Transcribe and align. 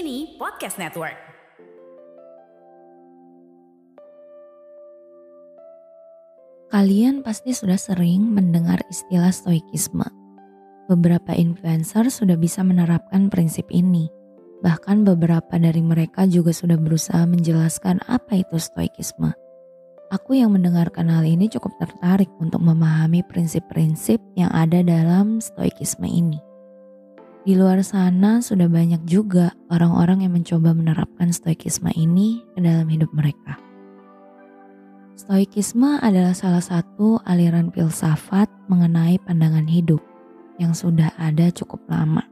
Kini 0.00 0.32
Podcast 0.40 0.80
Network. 0.80 1.12
Kalian 6.72 7.20
pasti 7.20 7.52
sudah 7.52 7.76
sering 7.76 8.32
mendengar 8.32 8.80
istilah 8.88 9.28
stoikisme. 9.28 10.08
Beberapa 10.88 11.36
influencer 11.36 12.08
sudah 12.08 12.40
bisa 12.40 12.64
menerapkan 12.64 13.28
prinsip 13.28 13.68
ini. 13.68 14.08
Bahkan 14.64 15.04
beberapa 15.04 15.60
dari 15.60 15.84
mereka 15.84 16.24
juga 16.24 16.56
sudah 16.56 16.80
berusaha 16.80 17.20
menjelaskan 17.28 18.00
apa 18.08 18.40
itu 18.40 18.56
stoikisme. 18.56 19.36
Aku 20.16 20.32
yang 20.32 20.56
mendengarkan 20.56 21.12
hal 21.12 21.28
ini 21.28 21.52
cukup 21.52 21.76
tertarik 21.76 22.32
untuk 22.40 22.64
memahami 22.64 23.20
prinsip-prinsip 23.28 24.16
yang 24.32 24.48
ada 24.48 24.80
dalam 24.80 25.44
stoikisme 25.44 26.08
ini. 26.08 26.40
Di 27.40 27.56
luar 27.56 27.80
sana 27.80 28.44
sudah 28.44 28.68
banyak 28.68 29.00
juga 29.08 29.56
orang-orang 29.72 30.28
yang 30.28 30.36
mencoba 30.36 30.76
menerapkan 30.76 31.32
stoikisme 31.32 31.88
ini 31.96 32.44
ke 32.52 32.60
dalam 32.60 32.84
hidup 32.84 33.08
mereka. 33.16 33.56
Stoikisme 35.16 35.96
adalah 36.04 36.36
salah 36.36 36.60
satu 36.60 37.16
aliran 37.24 37.72
filsafat 37.72 38.48
mengenai 38.68 39.16
pandangan 39.24 39.64
hidup 39.64 40.04
yang 40.60 40.76
sudah 40.76 41.08
ada 41.16 41.48
cukup 41.48 41.80
lama. 41.88 42.28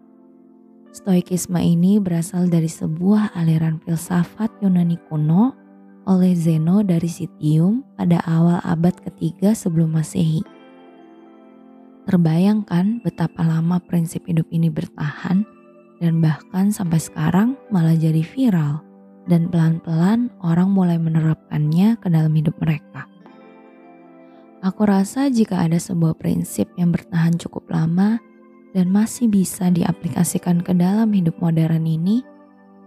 Stoikisme 0.92 1.56
ini 1.56 1.96
berasal 1.96 2.48
dari 2.52 2.68
sebuah 2.68 3.32
aliran 3.32 3.80
filsafat 3.80 4.52
Yunani 4.60 5.00
kuno 5.08 5.56
oleh 6.04 6.36
Zeno 6.36 6.84
dari 6.84 7.08
Sitium 7.08 7.80
pada 7.96 8.20
awal 8.28 8.60
abad 8.60 8.92
ketiga 9.00 9.56
sebelum 9.56 9.96
masehi. 9.96 10.44
Terbayangkan 12.08 13.04
betapa 13.04 13.44
lama 13.44 13.76
prinsip 13.84 14.24
hidup 14.24 14.48
ini 14.48 14.72
bertahan 14.72 15.44
dan 16.00 16.24
bahkan 16.24 16.72
sampai 16.72 16.96
sekarang 16.96 17.52
malah 17.68 17.92
jadi 17.92 18.24
viral 18.24 18.80
dan 19.28 19.52
pelan-pelan 19.52 20.32
orang 20.40 20.72
mulai 20.72 20.96
menerapkannya 20.96 22.00
ke 22.00 22.08
dalam 22.08 22.32
hidup 22.32 22.56
mereka. 22.64 23.04
Aku 24.64 24.88
rasa 24.88 25.28
jika 25.28 25.60
ada 25.60 25.76
sebuah 25.76 26.16
prinsip 26.16 26.72
yang 26.80 26.96
bertahan 26.96 27.36
cukup 27.36 27.68
lama 27.68 28.16
dan 28.72 28.88
masih 28.88 29.28
bisa 29.28 29.68
diaplikasikan 29.68 30.64
ke 30.64 30.72
dalam 30.72 31.12
hidup 31.12 31.36
modern 31.44 31.84
ini, 31.84 32.24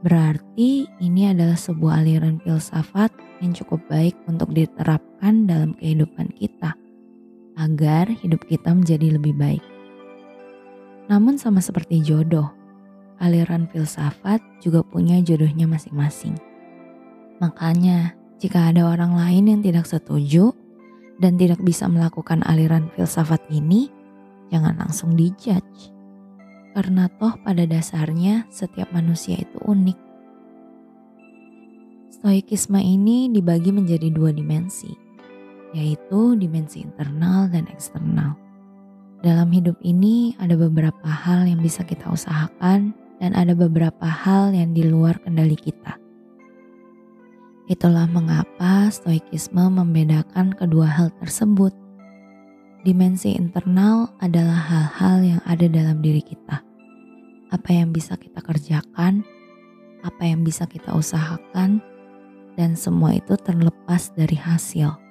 berarti 0.01 0.89
ini 0.97 1.29
adalah 1.29 1.61
sebuah 1.61 2.01
aliran 2.01 2.41
filsafat 2.41 3.13
yang 3.37 3.53
cukup 3.53 3.85
baik 3.85 4.17
untuk 4.25 4.49
diterapkan 4.49 5.45
dalam 5.45 5.77
kehidupan 5.77 6.25
kita 6.41 6.80
agar 7.61 8.09
hidup 8.09 8.41
kita 8.49 8.73
menjadi 8.73 9.21
lebih 9.21 9.37
baik. 9.37 9.61
Namun 11.05 11.37
sama 11.37 11.61
seperti 11.61 12.01
jodoh, 12.01 12.49
aliran 13.21 13.69
filsafat 13.69 14.41
juga 14.65 14.81
punya 14.81 15.21
jodohnya 15.21 15.69
masing-masing. 15.69 16.33
Makanya, 17.37 18.17
jika 18.41 18.73
ada 18.73 18.89
orang 18.89 19.13
lain 19.13 19.45
yang 19.53 19.61
tidak 19.61 19.85
setuju 19.85 20.49
dan 21.21 21.37
tidak 21.37 21.61
bisa 21.61 21.85
melakukan 21.85 22.41
aliran 22.49 22.89
filsafat 22.97 23.41
ini, 23.53 23.93
jangan 24.49 24.81
langsung 24.81 25.13
dijudge. 25.13 25.93
Karena 26.73 27.05
toh 27.19 27.37
pada 27.45 27.67
dasarnya 27.67 28.49
setiap 28.49 28.89
manusia 28.89 29.37
itu 29.37 29.57
unik. 29.61 29.99
Stoikisme 32.21 32.79
ini 32.79 33.27
dibagi 33.33 33.73
menjadi 33.73 34.07
dua 34.13 34.29
dimensi, 34.31 34.93
yaitu 35.71 36.35
dimensi 36.35 36.83
internal 36.83 37.47
dan 37.47 37.67
eksternal. 37.71 38.35
Dalam 39.21 39.53
hidup 39.53 39.77
ini 39.85 40.33
ada 40.41 40.57
beberapa 40.57 41.05
hal 41.05 41.45
yang 41.45 41.61
bisa 41.61 41.85
kita 41.85 42.09
usahakan 42.09 42.97
dan 43.21 43.37
ada 43.37 43.53
beberapa 43.53 44.09
hal 44.09 44.49
yang 44.49 44.73
di 44.73 44.81
luar 44.81 45.21
kendali 45.21 45.53
kita. 45.53 46.01
Itulah 47.69 48.09
mengapa 48.09 48.89
stoikisme 48.89 49.61
membedakan 49.69 50.57
kedua 50.57 50.89
hal 50.89 51.13
tersebut. 51.21 51.71
Dimensi 52.81 53.37
internal 53.37 54.09
adalah 54.17 54.57
hal-hal 54.57 55.17
yang 55.21 55.41
ada 55.45 55.69
dalam 55.69 56.01
diri 56.01 56.25
kita. 56.25 56.65
Apa 57.53 57.69
yang 57.69 57.93
bisa 57.93 58.17
kita 58.17 58.41
kerjakan, 58.41 59.21
apa 60.01 60.23
yang 60.25 60.41
bisa 60.41 60.65
kita 60.65 60.97
usahakan, 60.97 61.77
dan 62.57 62.73
semua 62.73 63.13
itu 63.13 63.37
terlepas 63.37 64.09
dari 64.17 64.35
hasil. 64.35 65.10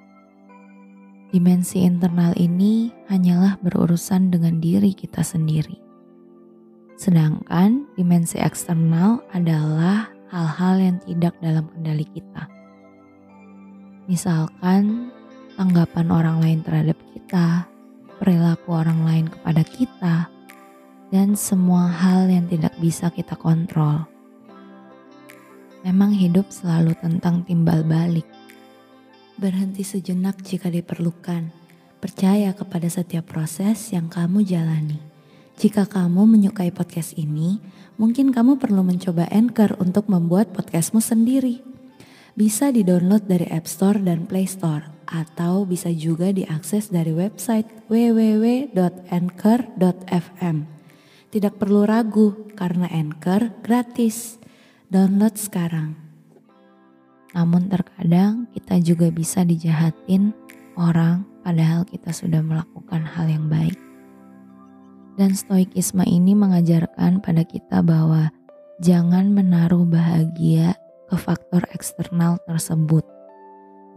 Dimensi 1.31 1.87
internal 1.87 2.35
ini 2.35 2.91
hanyalah 3.07 3.55
berurusan 3.63 4.35
dengan 4.35 4.59
diri 4.59 4.91
kita 4.91 5.23
sendiri. 5.23 5.79
Sedangkan 6.99 7.87
dimensi 7.95 8.35
eksternal 8.35 9.23
adalah 9.31 10.11
hal-hal 10.27 10.75
yang 10.83 10.97
tidak 11.07 11.31
dalam 11.39 11.71
kendali 11.71 12.03
kita. 12.11 12.51
Misalkan 14.11 15.07
tanggapan 15.55 16.11
orang 16.11 16.43
lain 16.43 16.59
terhadap 16.67 16.99
kita, 17.15 17.63
perilaku 18.19 18.75
orang 18.75 18.99
lain 19.07 19.25
kepada 19.31 19.63
kita, 19.63 20.15
dan 21.15 21.39
semua 21.39 21.87
hal 21.87 22.27
yang 22.27 22.43
tidak 22.51 22.75
bisa 22.83 23.07
kita 23.07 23.39
kontrol. 23.39 24.03
Memang 25.87 26.11
hidup 26.11 26.51
selalu 26.51 26.91
tentang 26.99 27.47
timbal 27.47 27.87
balik 27.87 28.27
Berhenti 29.41 29.81
sejenak 29.81 30.45
jika 30.45 30.69
diperlukan. 30.69 31.49
Percaya 31.97 32.53
kepada 32.53 32.85
setiap 32.85 33.25
proses 33.25 33.89
yang 33.89 34.05
kamu 34.05 34.45
jalani. 34.45 35.01
Jika 35.57 35.89
kamu 35.89 36.29
menyukai 36.29 36.69
podcast 36.69 37.17
ini, 37.17 37.57
mungkin 37.97 38.29
kamu 38.37 38.61
perlu 38.61 38.85
mencoba 38.85 39.25
Anchor 39.33 39.81
untuk 39.81 40.13
membuat 40.13 40.53
podcastmu 40.53 41.01
sendiri. 41.01 41.65
Bisa 42.37 42.69
di-download 42.69 43.25
dari 43.25 43.49
App 43.49 43.65
Store 43.65 43.97
dan 43.97 44.29
Play 44.29 44.45
Store 44.45 44.85
atau 45.09 45.65
bisa 45.65 45.89
juga 45.89 46.29
diakses 46.29 46.93
dari 46.93 47.09
website 47.09 47.65
www.anchor.fm. 47.89 48.77
Tidak 51.33 51.57
perlu 51.57 51.89
ragu 51.89 52.45
karena 52.53 52.85
Anchor 52.93 53.49
gratis. 53.65 54.37
Download 54.85 55.33
sekarang. 55.33 56.10
Namun 57.31 57.71
terkadang 57.71 58.51
kita 58.51 58.75
juga 58.83 59.07
bisa 59.07 59.47
dijahatin 59.47 60.35
orang 60.75 61.23
padahal 61.47 61.87
kita 61.87 62.11
sudah 62.11 62.43
melakukan 62.43 63.07
hal 63.07 63.31
yang 63.31 63.47
baik. 63.47 63.79
Dan 65.15 65.35
stoikisme 65.35 66.03
ini 66.07 66.35
mengajarkan 66.35 67.23
pada 67.23 67.43
kita 67.43 67.83
bahwa 67.83 68.31
jangan 68.83 69.31
menaruh 69.31 69.83
bahagia 69.87 70.75
ke 71.07 71.15
faktor 71.19 71.63
eksternal 71.75 72.39
tersebut. 72.47 73.03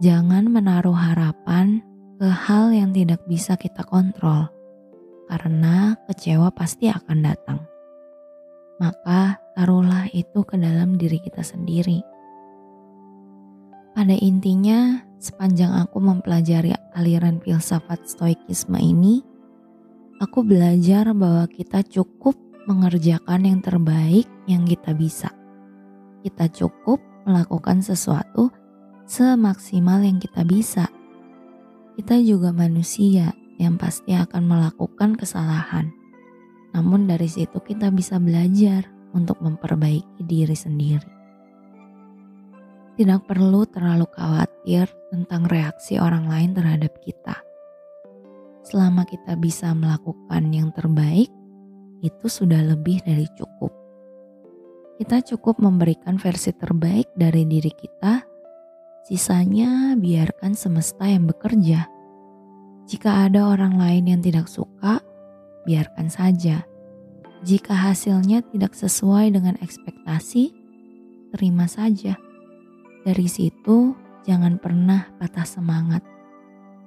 Jangan 0.03 0.51
menaruh 0.51 0.95
harapan 0.95 1.79
ke 2.19 2.27
hal 2.27 2.71
yang 2.75 2.91
tidak 2.91 3.23
bisa 3.27 3.55
kita 3.55 3.83
kontrol, 3.87 4.51
karena 5.31 5.95
kecewa 6.07 6.51
pasti 6.51 6.91
akan 6.91 7.17
datang. 7.23 7.59
Maka 8.75 9.39
taruhlah 9.55 10.11
itu 10.11 10.43
ke 10.43 10.59
dalam 10.59 10.99
diri 10.99 11.23
kita 11.23 11.39
sendiri 11.47 12.03
pada 13.95 14.11
intinya, 14.11 14.99
sepanjang 15.23 15.71
aku 15.87 16.03
mempelajari 16.03 16.75
aliran 16.99 17.39
filsafat 17.39 18.03
stoikisme 18.03 18.75
ini, 18.75 19.23
aku 20.19 20.43
belajar 20.43 21.15
bahwa 21.15 21.47
kita 21.47 21.79
cukup 21.87 22.35
mengerjakan 22.67 23.47
yang 23.47 23.59
terbaik 23.63 24.27
yang 24.51 24.67
kita 24.67 24.91
bisa. 24.91 25.31
Kita 26.27 26.51
cukup 26.51 26.99
melakukan 27.23 27.79
sesuatu 27.79 28.51
semaksimal 29.07 30.03
yang 30.03 30.19
kita 30.19 30.43
bisa. 30.43 30.91
Kita 31.95 32.19
juga 32.19 32.51
manusia 32.51 33.31
yang 33.55 33.79
pasti 33.79 34.11
akan 34.11 34.43
melakukan 34.43 35.15
kesalahan. 35.15 35.87
Namun 36.75 37.07
dari 37.07 37.31
situ 37.31 37.63
kita 37.63 37.87
bisa 37.95 38.19
belajar 38.19 38.91
untuk 39.15 39.39
memperbaiki 39.39 40.27
diri 40.27 40.57
sendiri. 40.57 41.14
Tidak 42.95 43.27
perlu 43.27 43.67
terlalu 43.67 44.07
khawatir 44.07 44.87
tentang 45.11 45.43
reaksi 45.51 45.99
orang 45.99 46.31
lain 46.31 46.55
terhadap 46.55 46.95
kita. 47.03 47.35
Selama 48.63 49.03
kita 49.03 49.35
bisa 49.35 49.75
melakukan 49.75 50.47
yang 50.49 50.71
terbaik, 50.71 51.27
itu 51.99 52.25
sudah 52.31 52.63
lebih 52.63 53.03
dari 53.03 53.27
cukup. 53.35 53.75
Kita 54.95 55.19
cukup 55.27 55.59
memberikan 55.59 56.15
versi 56.15 56.55
terbaik 56.55 57.11
dari 57.19 57.43
diri 57.43 57.67
kita, 57.67 58.23
sisanya 59.03 59.99
biarkan 59.99 60.55
semesta 60.55 61.03
yang 61.03 61.27
bekerja. 61.27 61.91
Jika 62.87 63.27
ada 63.27 63.51
orang 63.51 63.75
lain 63.75 64.07
yang 64.07 64.21
tidak 64.23 64.47
suka, 64.47 65.03
biarkan 65.67 66.07
saja. 66.07 66.63
Jika 67.43 67.75
hasilnya 67.75 68.39
tidak 68.55 68.71
sesuai 68.71 69.35
dengan 69.35 69.59
ekspektasi, 69.59 70.55
terima 71.35 71.67
saja. 71.67 72.15
Dari 73.05 73.29
situ, 73.29 73.93
jangan 74.25 74.57
pernah 74.57 75.05
patah 75.21 75.45
semangat, 75.45 76.01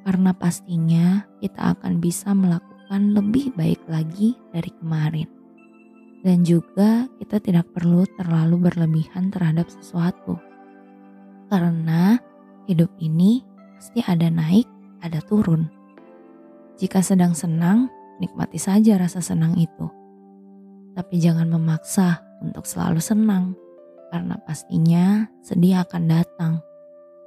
karena 0.02 0.34
pastinya 0.34 1.22
kita 1.38 1.78
akan 1.78 2.02
bisa 2.02 2.34
melakukan 2.34 3.14
lebih 3.14 3.54
baik 3.54 3.78
lagi 3.86 4.34
dari 4.50 4.66
kemarin. 4.82 5.30
Dan 6.26 6.42
juga, 6.42 7.06
kita 7.22 7.38
tidak 7.38 7.70
perlu 7.70 8.02
terlalu 8.18 8.66
berlebihan 8.66 9.30
terhadap 9.30 9.70
sesuatu, 9.70 10.42
karena 11.54 12.18
hidup 12.66 12.90
ini 12.98 13.46
pasti 13.78 14.02
ada 14.02 14.26
naik, 14.26 14.66
ada 15.06 15.22
turun. 15.22 15.70
Jika 16.82 16.98
sedang 16.98 17.38
senang, 17.38 17.86
nikmati 18.18 18.58
saja 18.58 18.98
rasa 18.98 19.22
senang 19.22 19.54
itu. 19.54 19.86
Tapi 20.98 21.22
jangan 21.22 21.46
memaksa 21.46 22.26
untuk 22.42 22.66
selalu 22.66 22.98
senang, 22.98 23.54
karena 24.08 24.40
pastinya 24.44 25.28
sedih 25.44 25.84
akan 25.84 26.04
datang. 26.08 26.52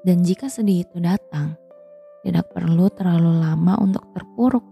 Dan 0.02 0.26
jika 0.26 0.50
sedih 0.50 0.82
itu 0.82 0.98
datang, 0.98 1.54
tidak 2.26 2.50
perlu 2.54 2.90
terlalu 2.90 3.38
lama 3.38 3.78
untuk 3.82 4.06
terpuruk, 4.14 4.66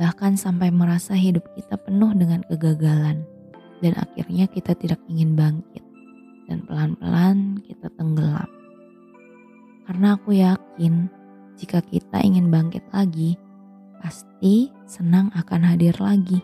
bahkan 0.00 0.36
sampai 0.36 0.72
merasa 0.72 1.12
hidup 1.12 1.44
kita 1.52 1.76
penuh 1.76 2.12
dengan 2.16 2.40
kegagalan, 2.48 3.28
dan 3.84 3.92
akhirnya 4.00 4.48
kita 4.48 4.72
tidak 4.72 5.00
ingin 5.08 5.36
bangkit, 5.36 5.84
dan 6.48 6.64
pelan-pelan 6.64 7.60
kita 7.68 7.92
tenggelam. 7.96 8.48
Karena 9.84 10.16
aku 10.16 10.32
yakin, 10.32 11.12
jika 11.60 11.84
kita 11.84 12.24
ingin 12.24 12.48
bangkit 12.48 12.88
lagi, 12.88 13.36
pasti 14.00 14.72
senang 14.88 15.28
akan 15.36 15.60
hadir 15.60 15.96
lagi. 16.00 16.40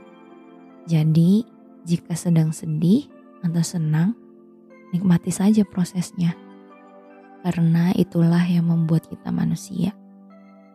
Jadi, 0.85 1.45
jika 1.89 2.13
sedang 2.13 2.53
sedih 2.53 3.09
atau 3.41 3.65
senang, 3.65 4.13
nikmati 4.91 5.31
saja 5.35 5.63
prosesnya. 5.67 6.35
Karena 7.41 7.91
itulah 7.97 8.45
yang 8.45 8.69
membuat 8.69 9.09
kita 9.09 9.33
manusia. 9.33 9.97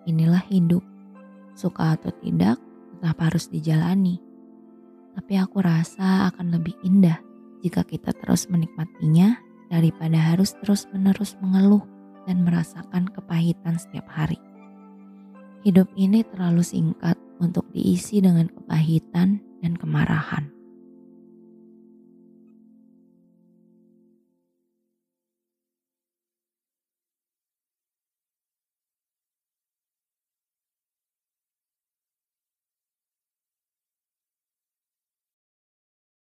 Inilah 0.10 0.42
hidup. 0.50 0.82
Suka 1.54 1.96
atau 1.96 2.12
tidak, 2.20 2.58
tetap 2.96 3.16
harus 3.22 3.48
dijalani. 3.48 4.18
Tapi 5.16 5.40
aku 5.40 5.64
rasa 5.64 6.28
akan 6.34 6.58
lebih 6.60 6.76
indah 6.84 7.22
jika 7.64 7.86
kita 7.86 8.12
terus 8.18 8.52
menikmatinya 8.52 9.40
daripada 9.70 10.18
harus 10.18 10.54
terus-menerus 10.62 11.38
mengeluh 11.40 11.86
dan 12.26 12.44
merasakan 12.44 13.08
kepahitan 13.10 13.78
setiap 13.78 14.06
hari. 14.10 14.38
Hidup 15.66 15.90
ini 15.98 16.22
terlalu 16.22 16.62
singkat 16.62 17.18
untuk 17.42 17.66
diisi 17.74 18.22
dengan 18.22 18.46
kepahitan 18.50 19.42
dan 19.66 19.74
kemarahan. 19.74 20.55